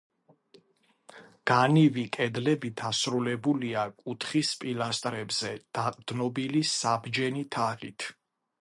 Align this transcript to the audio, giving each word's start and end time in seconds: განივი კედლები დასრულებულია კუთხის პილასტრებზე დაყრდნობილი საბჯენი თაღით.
განივი 1.51 2.05
კედლები 2.17 2.71
დასრულებულია 2.81 3.85
კუთხის 4.01 4.55
პილასტრებზე 4.65 5.53
დაყრდნობილი 5.81 6.65
საბჯენი 6.75 7.51
თაღით. 7.59 8.11